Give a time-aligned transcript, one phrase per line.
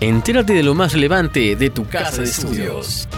[0.00, 3.08] Entérate de lo más relevante de tu casa de estudios.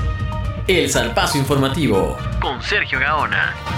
[0.69, 3.78] El Zarpazo Informativo con Sergio Gaona.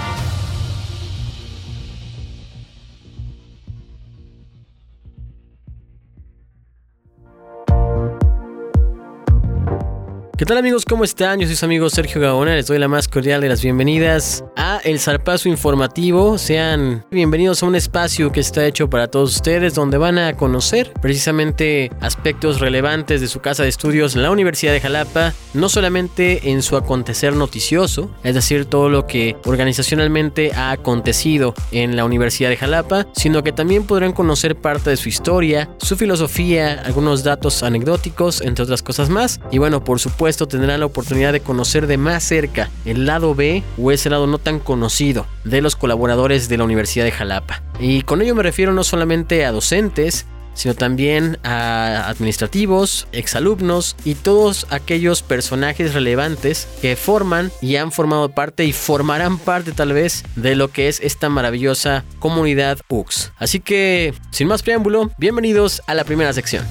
[10.41, 10.85] ¿Qué tal amigos?
[10.85, 11.39] ¿Cómo están?
[11.39, 14.79] Yo soy su amigo Sergio Gaona, les doy la más cordial de las bienvenidas a
[14.83, 16.39] El Zarpazo Informativo.
[16.39, 20.93] Sean bienvenidos a un espacio que está hecho para todos ustedes donde van a conocer
[20.99, 26.63] precisamente aspectos relevantes de su casa de estudios, la Universidad de Jalapa, no solamente en
[26.63, 32.57] su acontecer noticioso, es decir, todo lo que organizacionalmente ha acontecido en la Universidad de
[32.57, 38.41] Jalapa, sino que también podrán conocer parte de su historia, su filosofía, algunos datos anecdóticos,
[38.41, 39.39] entre otras cosas más.
[39.51, 43.35] Y bueno, por supuesto, esto tendrán la oportunidad de conocer de más cerca el lado
[43.35, 47.61] B o ese lado no tan conocido de los colaboradores de la Universidad de Jalapa.
[47.79, 54.15] Y con ello me refiero no solamente a docentes, sino también a administrativos, exalumnos y
[54.15, 60.23] todos aquellos personajes relevantes que forman y han formado parte y formarán parte tal vez
[60.35, 63.31] de lo que es esta maravillosa comunidad UX.
[63.37, 66.65] Así que, sin más preámbulo, bienvenidos a la primera sección.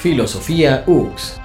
[0.00, 1.38] Filosofía UX.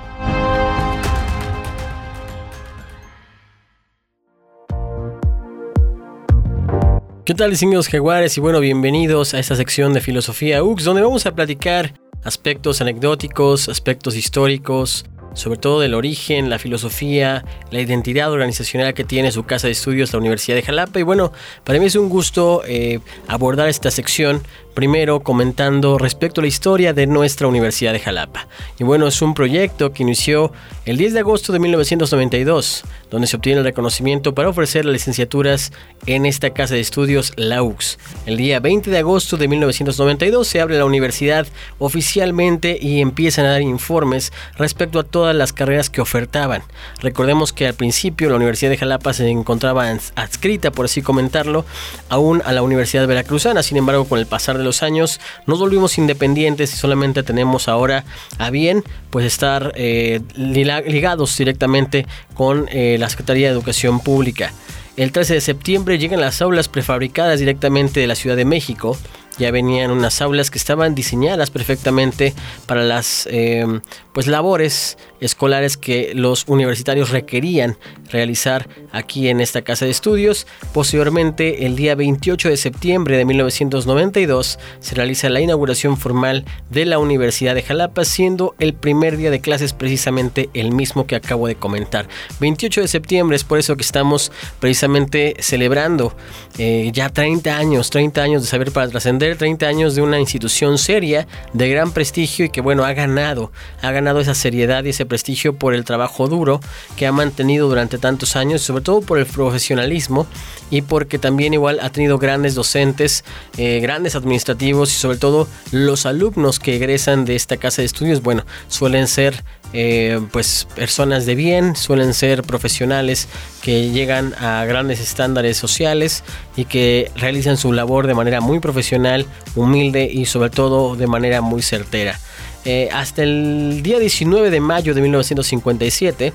[7.26, 8.38] ¿Qué tal, distinguidos jaguares?
[8.38, 13.68] Y bueno, bienvenidos a esta sección de Filosofía UX, donde vamos a platicar aspectos anecdóticos,
[13.68, 19.68] aspectos históricos, sobre todo del origen, la filosofía, la identidad organizacional que tiene su casa
[19.68, 20.98] de estudios, la Universidad de Jalapa.
[20.98, 21.34] Y bueno,
[21.66, 24.42] para mí es un gusto eh, abordar esta sección
[24.76, 28.50] Primero comentando respecto a la historia de nuestra Universidad de Jalapa.
[28.78, 30.52] Y bueno, es un proyecto que inició
[30.84, 35.72] el 10 de agosto de 1992, donde se obtiene el reconocimiento para ofrecer licenciaturas
[36.08, 37.98] en esta casa de estudios, la UX.
[38.26, 41.48] El día 20 de agosto de 1992 se abre la universidad
[41.80, 46.64] oficialmente y empiezan a dar informes respecto a todas las carreras que ofertaban.
[47.00, 51.64] Recordemos que al principio la Universidad de Jalapa se encontraba adscrita, por así comentarlo,
[52.10, 53.64] aún a la Universidad Veracruzana.
[53.64, 58.04] Sin embargo, con el pasar de los años nos volvimos independientes y solamente tenemos ahora
[58.38, 64.52] a bien pues estar eh, ligados directamente con eh, la Secretaría de Educación Pública.
[64.98, 68.98] El 13 de septiembre llegan las aulas prefabricadas directamente de la Ciudad de México
[69.38, 72.34] ya venían unas aulas que estaban diseñadas perfectamente
[72.66, 73.82] para las em,
[74.14, 77.78] pues labores escolares que los universitarios requerían
[78.12, 80.46] realizar aquí en esta casa de estudios.
[80.74, 87.00] Posteriormente, el día 28 de septiembre de 1992, se realiza la inauguración formal de la
[87.00, 91.56] Universidad de Jalapa, siendo el primer día de clases precisamente el mismo que acabo de
[91.56, 92.08] comentar.
[92.40, 96.16] 28 de septiembre es por eso que estamos precisamente celebrando
[96.58, 100.78] eh, ya 30 años, 30 años de saber para trascender 30 años de una institución
[100.78, 105.08] seria, de gran prestigio y que bueno, ha ganado, ha ganado esa seriedad y ese
[105.08, 106.60] prestigio por el trabajo duro
[106.96, 110.28] que ha mantenido durante tantos años, sobre todo por el profesionalismo
[110.70, 113.24] y porque también igual ha tenido grandes docentes,
[113.58, 118.22] eh, grandes administrativos y sobre todo los alumnos que egresan de esta casa de estudios,
[118.22, 119.44] bueno, suelen ser
[119.78, 123.28] eh, pues personas de bien, suelen ser profesionales
[123.62, 126.24] que llegan a grandes estándares sociales
[126.56, 131.42] y que realizan su labor de manera muy profesional, humilde y sobre todo de manera
[131.42, 132.18] muy certera.
[132.64, 136.34] Eh, hasta el día 19 de mayo de 1957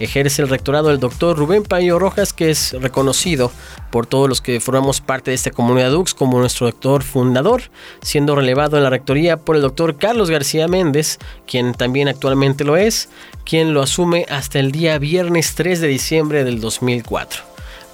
[0.00, 3.52] ejerce el rectorado el doctor Rubén Payo Rojas, que es reconocido
[3.90, 7.62] por todos los que formamos parte de esta comunidad UX como nuestro doctor fundador,
[8.02, 12.76] siendo relevado en la rectoría por el doctor Carlos García Méndez, quien también actualmente lo
[12.76, 13.10] es,
[13.44, 17.42] quien lo asume hasta el día viernes 3 de diciembre del 2004,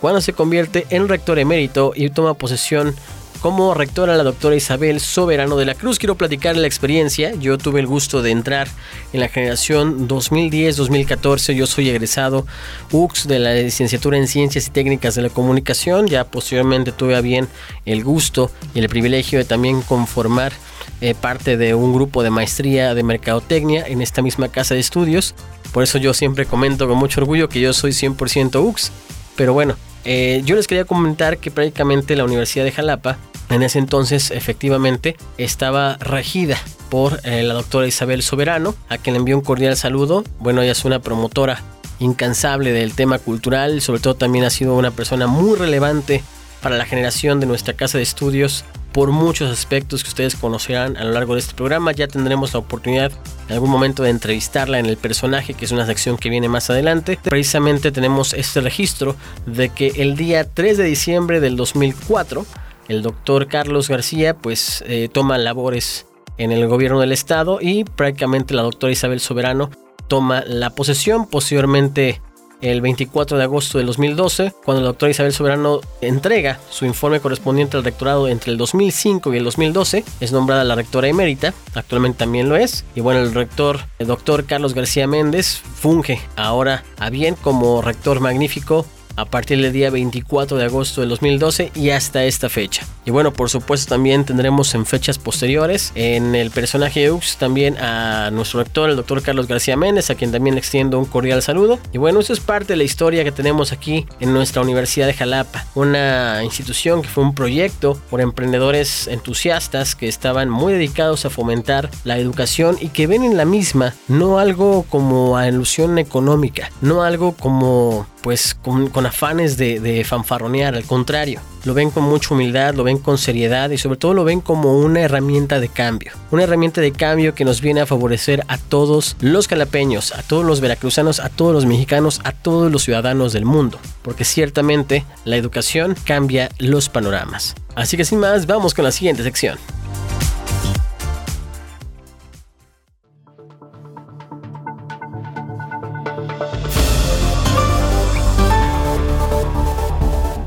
[0.00, 2.94] cuando se convierte en rector emérito y toma posesión
[3.41, 5.98] como rectora la doctora Isabel Soberano de la Cruz.
[5.98, 7.34] Quiero platicar la experiencia.
[7.34, 8.69] Yo tuve el gusto de entrar
[9.12, 11.54] en la generación 2010-2014.
[11.54, 12.47] Yo soy egresado
[12.92, 16.06] UX de la licenciatura en Ciencias y Técnicas de la Comunicación.
[16.06, 17.48] Ya posteriormente tuve a bien
[17.84, 20.53] el gusto y el privilegio de también conformar
[21.00, 25.34] eh, parte de un grupo de maestría de mercadotecnia en esta misma casa de estudios.
[25.72, 28.91] Por eso yo siempre comento con mucho orgullo que yo soy 100% UX.
[29.36, 33.18] Pero bueno, eh, yo les quería comentar que prácticamente la Universidad de Jalapa
[33.50, 36.56] en ese entonces efectivamente estaba regida
[36.91, 40.22] por eh, la doctora Isabel Soberano, a quien le envío un cordial saludo.
[40.38, 41.60] Bueno, ella es una promotora
[41.98, 46.22] incansable del tema cultural, sobre todo también ha sido una persona muy relevante
[46.62, 48.64] para la generación de nuestra casa de estudios
[48.97, 51.93] por muchos aspectos que ustedes conocerán a lo largo de este programa.
[51.93, 53.13] Ya tendremos la oportunidad
[53.47, 56.71] en algún momento de entrevistarla en el personaje, que es una sección que viene más
[56.71, 57.19] adelante.
[57.22, 59.15] Precisamente tenemos este registro
[59.45, 62.47] de que el día 3 de diciembre del 2004,
[62.89, 66.07] el doctor Carlos García pues eh, toma labores
[66.39, 69.71] en el gobierno del estado y prácticamente la doctora Isabel Soberano
[70.09, 71.28] toma la posesión.
[71.28, 72.22] Posteriormente
[72.60, 77.76] el 24 de agosto del 2012, cuando la doctora Isabel Soberano entrega su informe correspondiente
[77.76, 82.48] al rectorado entre el 2005 y el 2012, es nombrada la rectora emérita, actualmente también
[82.48, 87.34] lo es, y bueno, el rector, el doctor Carlos García Méndez, funge ahora a bien
[87.34, 88.86] como rector magnífico
[89.16, 92.86] a partir del día 24 de agosto del 2012 y hasta esta fecha.
[93.04, 97.77] Y bueno, por supuesto también tendremos en fechas posteriores en el personaje de Ux también
[97.78, 101.42] a nuestro rector, el doctor Carlos García Méndez, a quien también le extiendo un cordial
[101.42, 101.78] saludo.
[101.92, 105.15] Y bueno, eso es parte de la historia que tenemos aquí en nuestra Universidad de
[105.15, 111.30] Jalapa, una institución que fue un proyecto por emprendedores entusiastas que estaban muy dedicados a
[111.30, 116.71] fomentar la educación y que ven en la misma no algo como a ilusión económica,
[116.80, 122.74] no algo como pues con, afanes de, fanfarronear, al contrario, lo ven con mucha humildad,
[122.74, 126.42] lo ven con seriedad y sobre todo lo ven como una herramienta de cambio, una
[126.42, 130.60] herramienta de cambio que nos viene a favorecer a todos los calapeños, a todos los
[130.60, 135.94] veracruzanos, a todos los mexicanos, a todos los ciudadanos del mundo, porque ciertamente la educación
[136.04, 137.54] cambia los panoramas.
[137.76, 139.56] Así que sin más, vamos con la siguiente sección.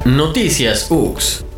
[0.05, 1.48] Noticias UX.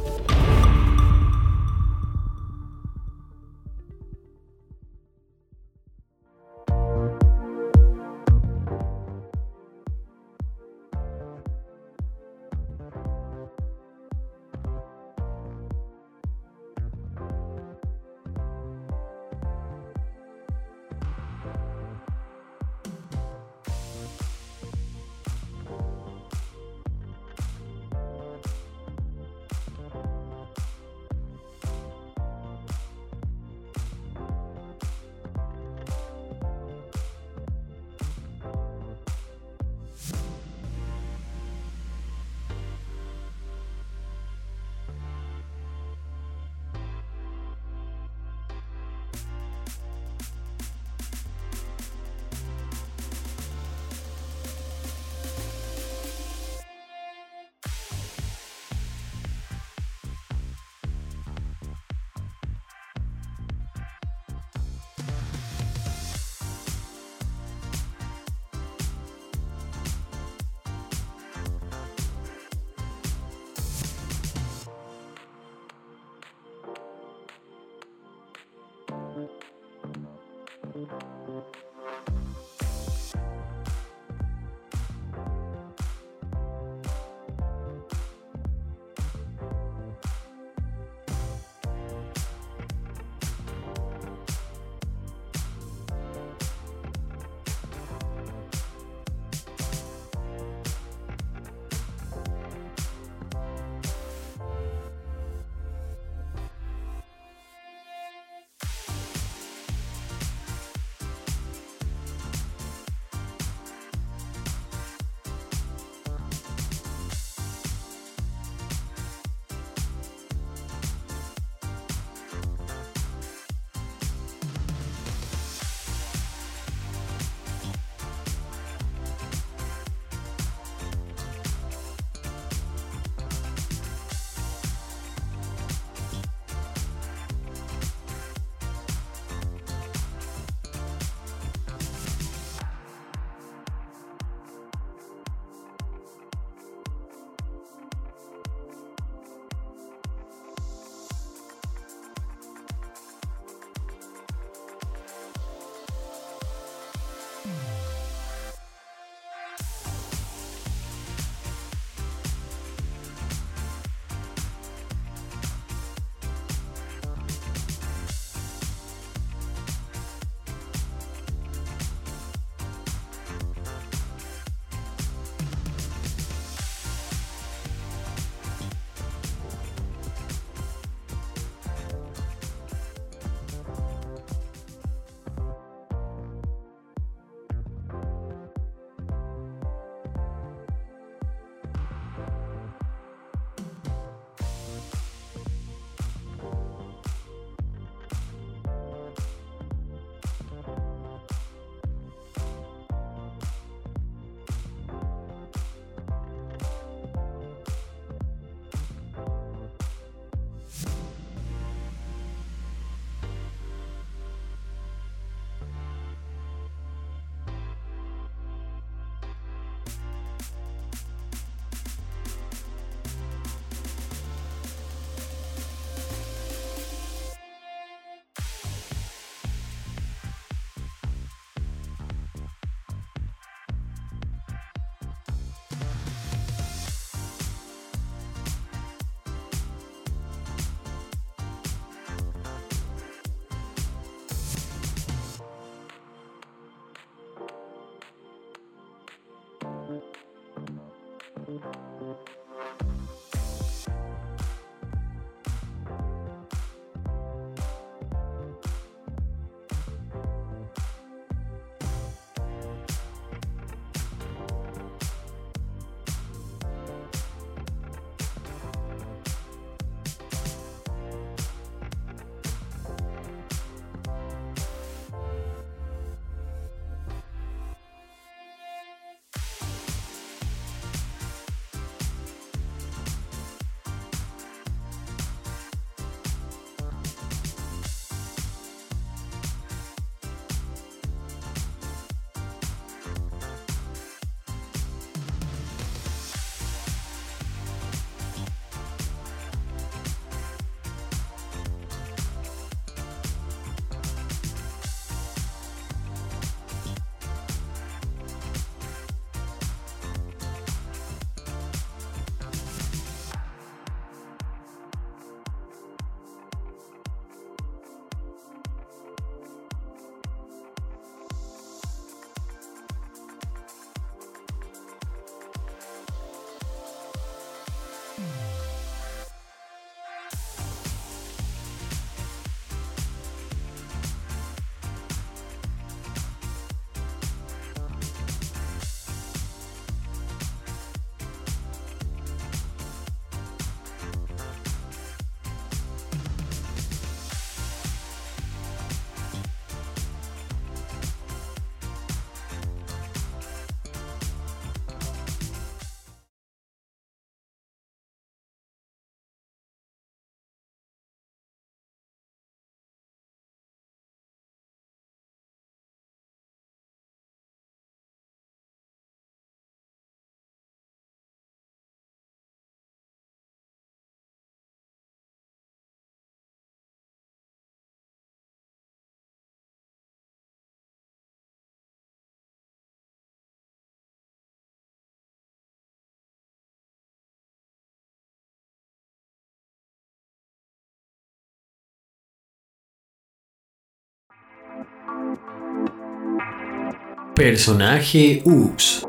[397.36, 399.08] Personaje UX.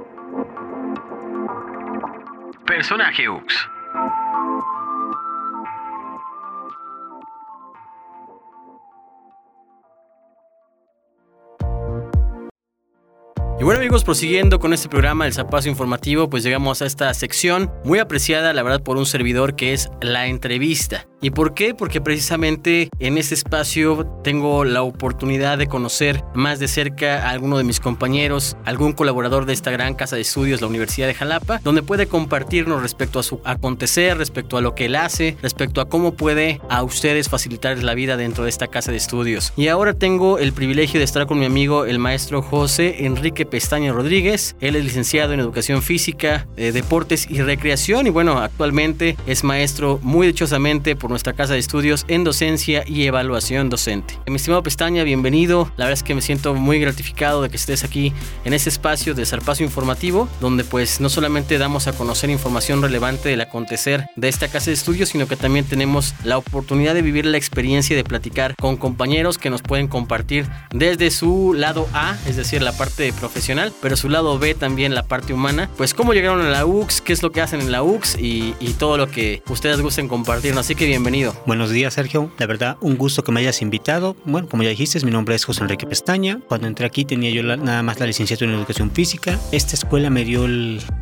[2.65, 3.69] Personaje UX.
[13.63, 17.71] Y bueno amigos, prosiguiendo con este programa El Zapazo Informativo, pues llegamos a esta sección
[17.85, 21.07] muy apreciada, la verdad, por un servidor que es la entrevista.
[21.25, 21.73] ¿Y por qué?
[21.73, 27.59] Porque precisamente en este espacio tengo la oportunidad de conocer más de cerca a alguno
[27.59, 31.61] de mis compañeros, algún colaborador de esta gran casa de estudios, la Universidad de Jalapa,
[31.63, 35.89] donde puede compartirnos respecto a su acontecer, respecto a lo que él hace, respecto a
[35.89, 39.53] cómo puede a ustedes facilitarles la vida dentro de esta casa de estudios.
[39.57, 43.93] Y ahora tengo el privilegio de estar con mi amigo el maestro José Enrique Pestaña
[43.93, 44.57] Rodríguez.
[44.61, 50.01] Él es licenciado en Educación Física, eh, Deportes y Recreación y bueno, actualmente es maestro
[50.03, 54.19] muy dichosamente por nuestra casa de estudios en docencia y evaluación docente.
[54.27, 55.71] Mi estimado Pestaña, bienvenido.
[55.77, 58.15] La verdad es que me siento muy gratificado de que estés aquí
[58.47, 63.29] en este espacio de Zarpazo Informativo, donde pues no solamente damos a conocer información relevante
[63.29, 67.27] del acontecer de esta casa de estudios, sino que también tenemos la oportunidad de vivir
[67.27, 72.37] la experiencia de platicar con compañeros que nos pueden compartir desde su lado A, es
[72.37, 73.42] decir, la parte profesional,
[73.81, 77.13] pero su lado B también la parte humana, pues cómo llegaron a la UX, qué
[77.13, 80.57] es lo que hacen en la UX y, todo lo que ustedes gusten compartir.
[80.57, 81.37] Así que bienvenido.
[81.47, 82.33] Buenos días, Sergio.
[82.39, 84.17] La verdad, un gusto que me hayas invitado.
[84.25, 86.41] Bueno, como ya dijiste, mi nombre es José Enrique Pestaña.
[86.49, 89.39] Cuando entré aquí tenía yo nada más la licenciatura en educación física.
[89.53, 90.47] Esta escuela me dio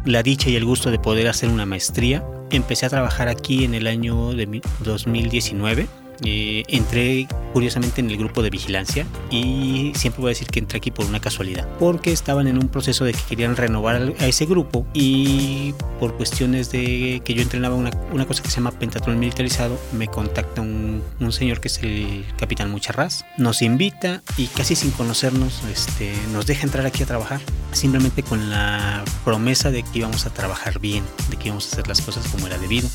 [0.04, 2.24] la dicha y el gusto de poder hacer una maestría.
[2.50, 8.42] Empecé a trabajar aquí en el año de 2019 eh, entré curiosamente en el grupo
[8.42, 12.46] de vigilancia y siempre voy a decir que entré aquí por una casualidad, porque estaban
[12.46, 17.34] en un proceso de que querían renovar a ese grupo y por cuestiones de que
[17.34, 21.60] yo entrenaba una, una cosa que se llama pentatlón militarizado, me contacta un, un, señor
[21.60, 26.86] que es el capitán Mucharraz, nos invita y casi sin conocernos este, nos deja entrar
[26.86, 27.40] aquí a trabajar,
[27.72, 31.88] simplemente con la promesa de que íbamos a trabajar bien, de que íbamos a hacer
[31.88, 32.88] las cosas como era debido.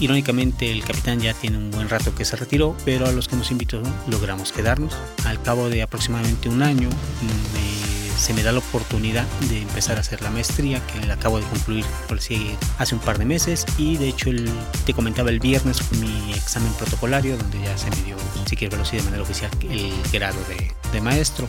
[0.00, 3.36] Irónicamente el capitán ya tiene un buen rato que se retiró, pero a los que
[3.36, 4.96] nos invitó logramos quedarnos.
[5.24, 6.88] Al cabo de aproximadamente un año
[7.22, 7.85] me
[8.16, 11.44] se me da la oportunidad de empezar a hacer la maestría, que la acabo de
[11.46, 13.66] concluir por si hace un par de meses.
[13.78, 14.50] Y de hecho, el,
[14.84, 18.90] te comentaba el viernes mi examen protocolario, donde ya se me dio, si quiero verlo
[18.90, 21.48] de manera oficial, el grado de, de maestro.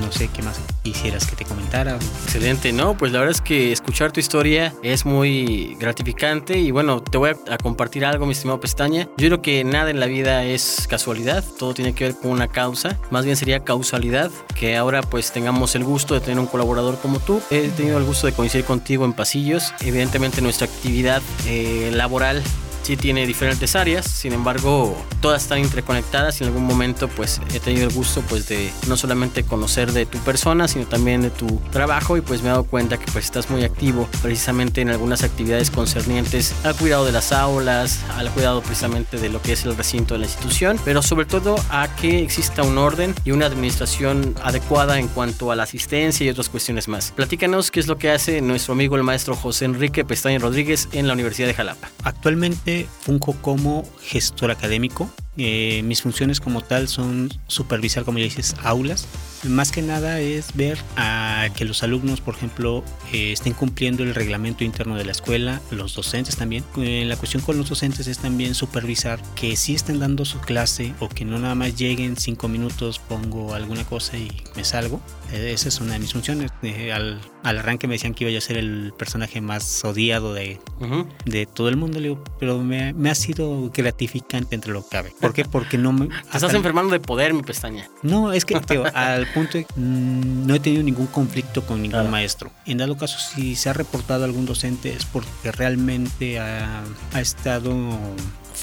[0.00, 1.98] No sé qué más quisieras que te comentara.
[2.24, 2.96] Excelente, ¿no?
[2.96, 7.30] Pues la verdad es que escuchar tu historia es muy gratificante y bueno, te voy
[7.30, 9.08] a, compartir algo, mi estimado Pestaña.
[9.16, 12.48] Yo creo que nada en la vida es casualidad, todo tiene que ver con una
[12.48, 16.98] causa, más bien sería causalidad, que ahora pues tengamos el gusto de tener un colaborador
[16.98, 17.40] como tú.
[17.50, 22.42] He tenido el gusto de coincidir contigo en pasillos, evidentemente nuestra actividad eh, laboral
[22.84, 27.60] sí tiene diferentes áreas, sin embargo, todas están interconectadas y en algún momento pues he
[27.60, 31.46] tenido el gusto pues de no solamente conocer de tu persona, sino también de tu
[31.72, 35.22] trabajo y pues me he dado cuenta que pues estás muy activo precisamente en algunas
[35.22, 39.76] actividades concernientes al cuidado de las aulas, al cuidado precisamente de lo que es el
[39.76, 44.34] recinto de la institución, pero sobre todo a que exista un orden y una administración
[44.42, 47.12] adecuada en cuanto a la asistencia y otras cuestiones más.
[47.12, 51.06] Platícanos qué es lo que hace nuestro amigo el maestro José Enrique Pestaña Rodríguez en
[51.06, 51.88] la Universidad de Jalapa.
[52.02, 55.10] Actualmente Funco como gestor académico.
[55.36, 59.08] Eh, mis funciones como tal son supervisar, como ya dices, aulas.
[59.42, 64.14] Más que nada es ver a que los alumnos, por ejemplo, eh, estén cumpliendo el
[64.14, 66.64] reglamento interno de la escuela, los docentes también.
[66.76, 70.94] Eh, la cuestión con los docentes es también supervisar que sí estén dando su clase
[71.00, 75.00] o que no nada más lleguen cinco minutos, pongo alguna cosa y me salgo.
[75.32, 76.52] esa es una de mis funciones.
[76.92, 80.58] al, al, arranque me decían que iba a ser el personaje más odiado de,
[81.24, 82.00] de todo el mundo,
[82.38, 85.12] pero me, me, ha sido gratificante entre lo que cabe.
[85.20, 85.44] ¿Por qué?
[85.54, 86.08] Porque no me...
[86.32, 87.88] estás enfermando de poder, mi pestaña.
[88.02, 92.50] No, es que al punto de, mm, no he tenido ningún conflicto con ningún maestro.
[92.66, 97.74] En dado caso, si se ha reportado algún docente es porque realmente ha, ha estado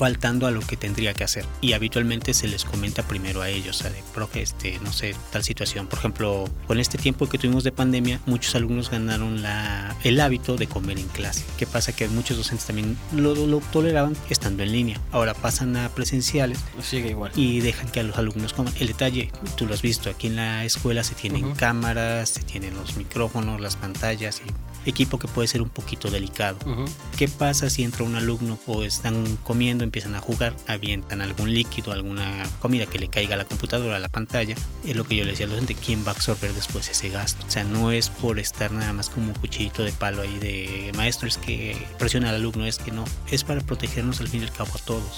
[0.01, 1.45] faltando a lo que tendría que hacer.
[1.61, 5.13] Y habitualmente se les comenta primero a ellos, o sea, de, profe, este, no sé,
[5.31, 5.85] tal situación.
[5.85, 10.55] Por ejemplo, con este tiempo que tuvimos de pandemia, muchos alumnos ganaron la, el hábito
[10.57, 11.45] de comer en clase.
[11.55, 11.95] ¿Qué pasa?
[11.95, 14.99] Que muchos docentes también lo, lo toleraban estando en línea.
[15.11, 17.31] Ahora pasan a presenciales Sigue igual.
[17.35, 18.73] y dejan que a los alumnos coman.
[18.79, 22.73] El detalle, tú lo has visto, aquí en la escuela se tienen cámaras, se tienen
[22.73, 26.57] los micrófonos, las pantallas y equipo que puede ser un poquito delicado.
[27.17, 31.91] ¿Qué pasa si entra un alumno o están comiendo, empiezan a jugar, avientan algún líquido,
[31.91, 34.55] alguna comida que le caiga a la computadora, a la pantalla?
[34.85, 37.09] Es lo que yo le decía a los docente, ¿quién va a absorber después ese
[37.09, 37.45] gasto?
[37.47, 40.91] O sea, no es por estar nada más como un cuchillito de palo ahí de
[40.95, 44.45] maestro, es que presiona al alumno, es que no, es para protegernos al fin y
[44.45, 45.17] al cabo a todos.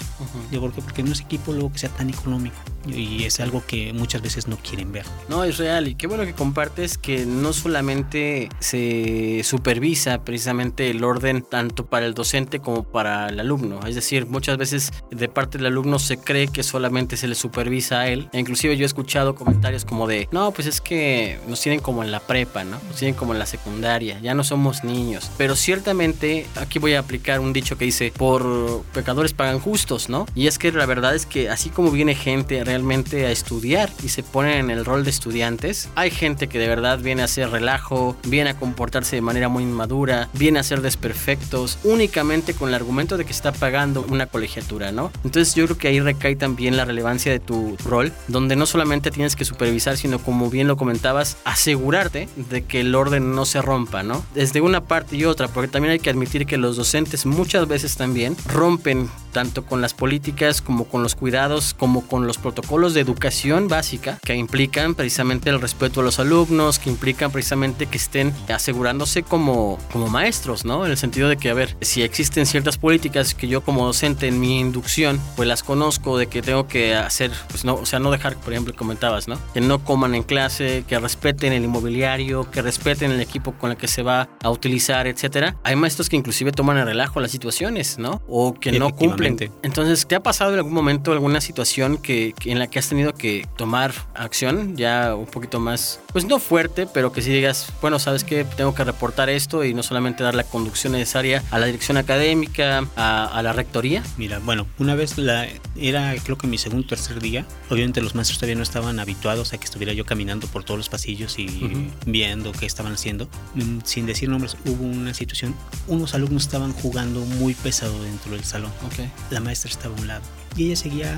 [0.51, 0.81] Yo, ¿por qué?
[0.81, 2.55] Porque no es equipo luego que sea tan económico
[2.87, 5.05] y es algo que muchas veces no quieren ver.
[5.29, 11.03] No, es real y qué bueno que compartes que no solamente se supervisa precisamente el
[11.03, 13.85] orden tanto para el docente como para el alumno.
[13.85, 17.99] Es decir, muchas veces de parte del alumno se cree que solamente se le supervisa
[17.99, 18.29] a él.
[18.33, 22.03] E inclusive yo he escuchado comentarios como de, no, pues es que nos tienen como
[22.03, 22.79] en la prepa, ¿no?
[22.87, 25.29] Nos tienen como en la secundaria, ya no somos niños.
[25.37, 30.25] Pero ciertamente aquí voy a aplicar un dicho que dice, por pecadores pagan justos, ¿no?
[30.33, 34.09] Y es que la verdad es que así como viene gente realmente a estudiar y
[34.09, 37.51] se ponen en el rol de estudiantes, hay gente que de verdad viene a hacer
[37.51, 42.75] relajo, viene a comportarse de manera muy inmadura, viene a ser desperfectos, únicamente con el
[42.75, 45.11] argumento de que está pagando una colegiatura, ¿no?
[45.23, 49.11] Entonces yo creo que ahí recae también la relevancia de tu rol, donde no solamente
[49.11, 53.61] tienes que supervisar, sino como bien lo comentabas, asegurarte de que el orden no se
[53.61, 54.23] rompa, ¿no?
[54.33, 57.95] Desde una parte y otra, porque también hay que admitir que los docentes muchas veces
[57.95, 63.01] también rompen tanto con las políticas como con los cuidados, como con los protocolos de
[63.01, 68.33] educación básica que implican precisamente el respeto a los alumnos, que implican precisamente que estén
[68.47, 70.85] asegurándose como, como maestros, ¿no?
[70.85, 74.27] En el sentido de que, a ver, si existen ciertas políticas que yo como docente
[74.27, 77.97] en mi inducción, pues las conozco de que tengo que hacer, pues no, o sea,
[77.97, 79.39] no dejar, por ejemplo, comentabas, ¿no?
[79.51, 83.77] Que no coman en clase, que respeten el inmobiliario, que respeten el equipo con el
[83.77, 85.55] que se va a utilizar, etcétera.
[85.63, 88.21] Hay maestros que inclusive toman en relajo las situaciones, ¿no?
[88.27, 89.35] O que no cumplen.
[89.63, 93.15] Entonces, ¿te ha pasado en algún momento alguna situación que, en la que has tenido
[93.15, 97.97] que tomar acción ya un poquito más, pues no fuerte, pero que si digas, bueno,
[97.97, 101.65] sabes que tengo que reportar esto y no solamente dar la conducción necesaria a la
[101.65, 104.03] dirección académica, a, la rectoría?
[104.17, 108.15] Mira, bueno, una vez la, era creo que mi segundo o tercer día, obviamente los
[108.15, 111.89] maestros todavía no estaban habituados a que estuviera yo caminando por todos los pasillos y
[112.05, 113.27] viendo qué estaban haciendo.
[113.55, 115.55] Mm, sin decir nombres, hubo una situación,
[115.87, 118.71] unos alumnos estaban jugando muy pesado dentro del salón.
[118.91, 119.11] Okay.
[119.29, 120.23] La maestra estaba a un lado
[120.55, 121.17] y ella seguía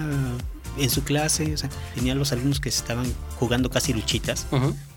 [0.78, 3.06] en su clase, o sea, tenía los alumnos que estaban
[3.38, 4.48] jugando casi luchitas.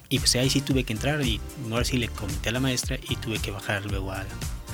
[0.08, 1.40] Y pues ahí sí tuve que entrar y
[1.70, 4.24] ahora sí le comenté a la maestra y tuve que bajar luego a,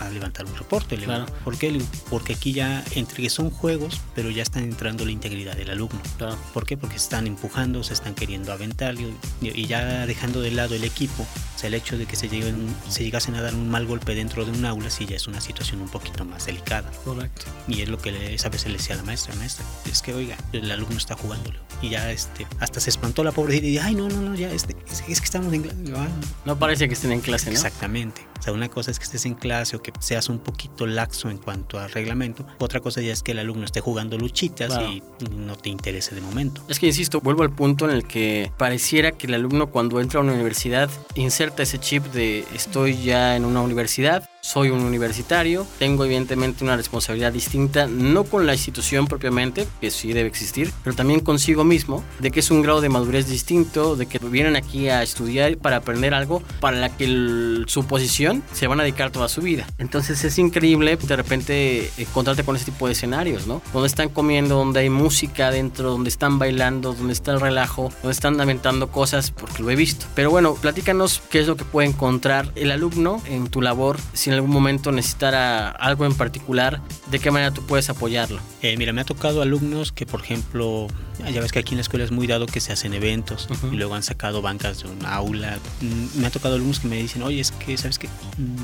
[0.00, 0.96] a levantar un reporte.
[0.96, 1.26] Claro.
[1.44, 1.80] ¿Por qué?
[2.10, 6.00] Porque aquí ya, entre que son juegos, pero ya están entrando la integridad del alumno.
[6.18, 6.36] Claro.
[6.52, 6.76] ¿Por qué?
[6.76, 10.84] Porque se están empujando, se están queriendo aventar y, y ya dejando de lado el
[10.84, 11.22] equipo.
[11.22, 14.14] O sea, el hecho de que se, lleguen, se llegasen a dar un mal golpe
[14.14, 16.90] dentro de un aula, sí ya es una situación un poquito más delicada.
[17.04, 17.44] Correcto.
[17.68, 20.12] Y es lo que le- esa vez le decía a la maestra, maestra, es que
[20.14, 21.58] oiga, el alumno está jugándolo.
[21.82, 24.50] Y ya este, hasta se espantó la pobre y dice, ay, no, no, no, ya,
[24.50, 25.78] este, es, es que estamos en clase.
[25.96, 26.08] "Ah,
[26.44, 27.52] No parece que estén en clase, ¿no?
[27.56, 28.22] Exactamente.
[28.38, 31.30] O sea, una cosa es que estés en clase o que seas un poquito laxo
[31.30, 32.44] en cuanto al reglamento.
[32.58, 36.20] Otra cosa ya es que el alumno esté jugando luchitas y no te interese de
[36.20, 36.62] momento.
[36.68, 40.20] Es que insisto, vuelvo al punto en el que pareciera que el alumno cuando entra
[40.20, 45.66] a una universidad inserta ese chip de estoy ya en una universidad, soy un universitario,
[45.78, 50.94] tengo evidentemente una responsabilidad distinta, no con la institución propiamente, que sí debe existir, pero
[50.94, 54.90] también consigo mismo, de que es un grado de madurez distinto, de que vienen aquí
[54.90, 59.10] a estudiar para aprender algo para la que el- su posición se van a dedicar
[59.10, 59.66] toda su vida.
[59.78, 63.62] Entonces es increíble de repente encontrarte con ese tipo de escenarios, ¿no?
[63.72, 68.12] Donde están comiendo, donde hay música dentro, donde están bailando, donde está el relajo, donde
[68.12, 70.04] están aventando cosas, porque lo he visto.
[70.14, 74.30] Pero bueno, platícanos qué es lo que puede encontrar el alumno en tu labor, si
[74.30, 78.40] en algún momento necesitara algo en particular, de qué manera tú puedes apoyarlo.
[78.62, 80.88] Eh, mira, me ha tocado alumnos que, por ejemplo,
[81.32, 83.76] ya ves que aquí en la escuela es muy dado que se hacen eventos y
[83.76, 85.58] luego han sacado bancas de un aula.
[85.80, 88.08] Mm, Me ha tocado alumnos que me dicen, oye, es que, ¿sabes qué?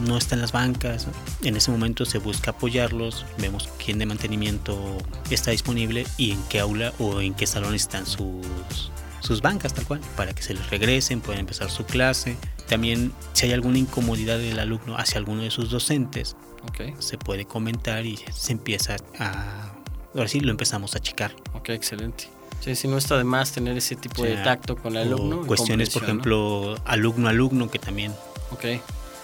[0.06, 1.06] No están las bancas.
[1.42, 4.98] En ese momento se busca apoyarlos, vemos quién de mantenimiento
[5.30, 9.85] está disponible y en qué aula o en qué salón están sus, sus bancas, tal
[9.87, 12.37] cual, para que se les regresen, puedan empezar su clase.
[12.68, 16.37] También, si hay alguna incomodidad del alumno hacia alguno de sus docentes,
[16.68, 19.72] Ok, se puede comentar y se empieza a...
[20.14, 21.35] Ahora sí, lo empezamos a checar.
[21.54, 22.28] ok, excelente.
[22.61, 25.06] Sí, si no está de más tener ese tipo de O sea, tacto con el
[25.06, 25.46] alumno.
[25.46, 28.54] cuestiones, por ejemplo, alumno-alumno, que también ¿no?
[28.56, 28.64] Ok,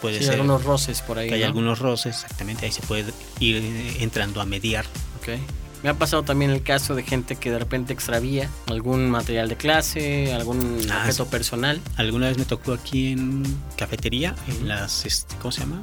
[0.01, 1.29] puede sí, ser algunos roces por ahí.
[1.29, 1.47] que hay ¿no?
[1.49, 3.57] algunos roces, exactamente, ahí se puede ir
[4.01, 4.87] entrando a mediar.
[5.21, 5.39] Ok.
[5.83, 9.57] Me ha pasado también el caso de gente que de repente extravía algún material de
[9.57, 11.31] clase, algún Ah, objeto sí.
[11.31, 13.43] personal, Alguna vez me tocó aquí en
[13.77, 15.81] cafetería, en las, este, ¿cómo se llama?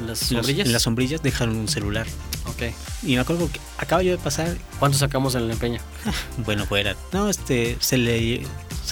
[0.00, 0.66] las Las- sombrillas.
[0.66, 2.06] En las sombrillas dejaron un celular.
[2.46, 2.62] Ok.
[3.04, 5.80] Y me acuerdo que acabo yo de pasar, ¿Cuánto sacamos en el empeño?
[6.44, 6.96] bueno, fuera.
[7.12, 8.42] No, este, se le,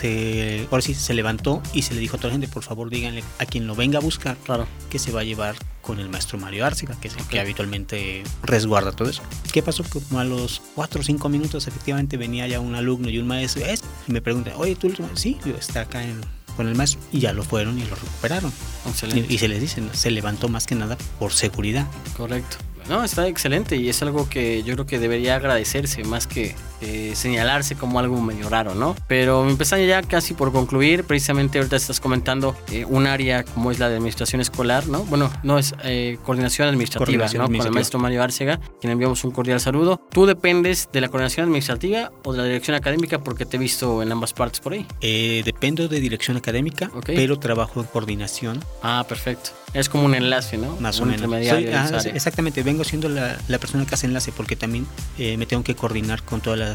[0.02, 2.90] se, ahora sí, se levantó y se le dijo a toda la gente, por favor,
[2.90, 4.66] díganle a quien lo venga a buscar Claro.
[4.90, 8.22] que se va a llevar con el maestro Mario Árcega, que es el que habitualmente
[8.42, 9.22] resguarda todo eso.
[9.52, 9.82] ¿Qué pasó?
[9.84, 13.26] Que como a los 4 o 5 minutos efectivamente venía ya un alumno y un
[13.26, 14.88] maestro "Es", y me preguntan, oye, ¿tú?
[14.88, 15.22] eres el maestro?".
[15.22, 16.20] Sí, yo está acá en-
[16.56, 18.52] con el maestro y ya lo fueron y lo recuperaron.
[18.86, 19.26] Excelente.
[19.32, 21.86] Y, y se les dice, se levantó más que nada por seguridad.
[22.16, 22.58] Correcto.
[22.88, 27.12] No, está excelente y es algo que yo creo que debería agradecerse más que eh,
[27.14, 28.94] señalarse como algo medio raro, ¿no?
[29.08, 33.78] Pero empezando ya casi por concluir, precisamente ahorita estás comentando eh, un área como es
[33.78, 35.04] la de administración escolar, ¿no?
[35.04, 37.46] Bueno, no es eh, coordinación administrativa, Coordinación ¿no?
[37.46, 37.74] Con el administrativa.
[37.74, 40.00] maestro Mario Árcega, quien enviamos un cordial saludo.
[40.10, 43.18] ¿Tú dependes de la coordinación administrativa o de la dirección académica?
[43.20, 44.86] Porque te he visto en ambas partes por ahí.
[45.00, 47.06] Eh, dependo de dirección académica, Ok.
[47.14, 49.50] pero trabajo en coordinación Ah, perfecto.
[49.74, 50.76] Es como un enlace, ¿no?
[50.80, 51.24] más o un menos.
[51.24, 51.68] intermediario.
[51.88, 54.86] Soy- ah, exactamente, vengo siendo la, la persona que hace enlace porque también
[55.18, 56.71] eh, me tengo que coordinar con todas las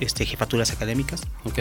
[0.00, 1.22] este, jefaturas académicas.
[1.44, 1.60] Ok.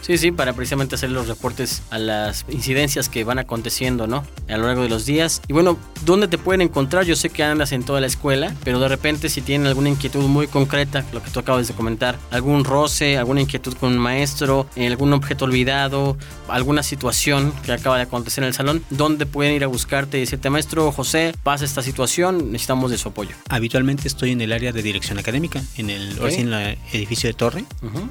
[0.00, 4.24] Sí, sí, para precisamente hacer los reportes a las incidencias que van aconteciendo, ¿no?
[4.48, 5.42] A lo largo de los días.
[5.48, 7.04] Y bueno, ¿dónde te pueden encontrar?
[7.04, 10.24] Yo sé que andas en toda la escuela, pero de repente si tienen alguna inquietud
[10.26, 14.66] muy concreta, lo que tú acabas de comentar, algún roce, alguna inquietud con un maestro,
[14.76, 16.16] eh, algún objeto olvidado,
[16.48, 20.20] alguna situación que acaba de acontecer en el salón, ¿dónde pueden ir a buscarte y
[20.20, 23.34] decirte, maestro José, pasa esta situación, necesitamos de su apoyo?
[23.48, 27.64] Habitualmente estoy en el área de dirección académica, en el en el edificio de torre,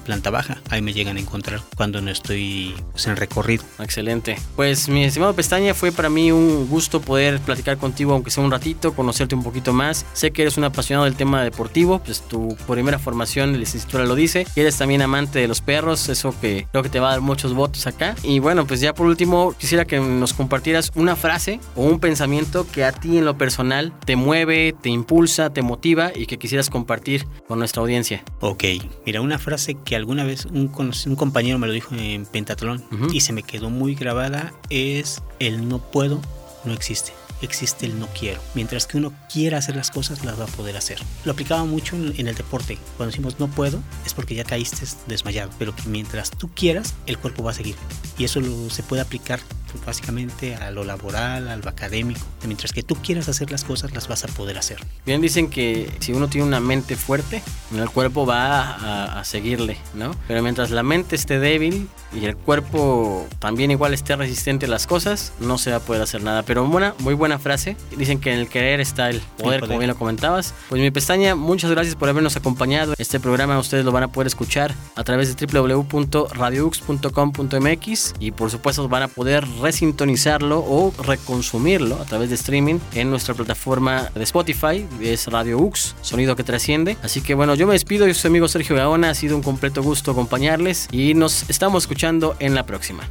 [0.06, 0.62] planta baja.
[0.70, 3.64] Ahí me llegan a encontrar cuando no estoy pues, en recorrido.
[3.80, 4.38] Excelente.
[4.56, 8.52] Pues mi estimado Pestaña, fue para mí un gusto poder platicar contigo, aunque sea un
[8.52, 10.06] ratito, conocerte un poquito más.
[10.14, 14.16] Sé que eres un apasionado del tema deportivo, pues tu primera formación de licenciatura lo
[14.16, 14.48] dice.
[14.56, 17.22] Y eres también amante de los perros, eso que creo que te va a dar
[17.22, 18.16] muchos votos acá.
[18.24, 22.66] Y bueno, pues ya por último, quisiera que nos compartieras una frase o un pensamiento
[22.72, 26.70] que a ti en lo personal te mueve, te impulsa, te motiva y que quisieras
[26.70, 28.24] compartir con nuestra audiencia.
[28.40, 28.64] Ok,
[29.06, 33.22] mira, una frase que alguna vez un, un compañero me lo dijo en pentatlón y
[33.22, 36.22] se me quedó muy grabada es el no puedo
[36.66, 37.14] no existe.
[37.42, 38.42] Existe el no quiero.
[38.56, 41.00] Mientras que uno quiera hacer las cosas, las va a poder hacer.
[41.26, 42.78] Lo aplicaba mucho en, el deporte.
[42.98, 45.52] Cuando decimos no puedo, es porque ya caíste desmayado.
[45.60, 47.76] Pero que mientras tú quieras, el cuerpo va a seguir.
[48.18, 49.40] Y eso lo- se puede aplicar
[49.86, 52.22] básicamente a lo laboral, a lo académico.
[52.46, 54.78] Mientras que tú quieras hacer las cosas, las vas a poder hacer.
[55.06, 57.44] Bien dicen que si uno tiene una mente fuerte,
[57.76, 60.16] el cuerpo va a, a seguirle, ¿no?
[60.28, 64.88] Pero mientras la mente esté débil y el cuerpo también igual esté resistente a las
[64.88, 66.44] cosas, no se va a poder hacer nada.
[66.44, 67.76] Pero buena, muy buena frase.
[67.96, 70.54] Dicen que en el querer está el poder, como bien lo comentabas.
[70.70, 72.94] Pues mi pestaña, muchas gracias por habernos acompañado.
[72.98, 78.88] Este programa ustedes lo van a poder escuchar a través de www.radiux.com.mx y por supuesto
[78.88, 84.86] van a poder resintonizarlo o reconsumirlo a través de streaming en nuestra plataforma de Spotify,
[85.02, 86.98] es Radio Ux, sonido que trasciende.
[87.04, 89.44] Así que bueno, yo me despido, yo soy su amigo Sergio Gaona, ha sido un
[89.44, 93.04] completo gusto acompañarles y nos estamos escuchando en la próxima.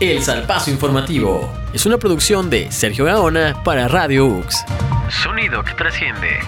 [0.00, 4.64] El Salpazo Informativo es una producción de Sergio Gaona para Radio UX.
[5.10, 6.38] Sonido que trasciende.